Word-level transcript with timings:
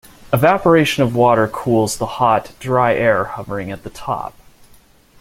Evaporation 0.33 1.03
of 1.03 1.13
water 1.15 1.47
cools 1.47 1.97
the 1.97 2.07
hot, 2.07 2.53
dry 2.59 2.95
air 2.95 3.23
hovering 3.25 3.69
at 3.71 3.83
the 3.83 3.91
top. 3.91 4.33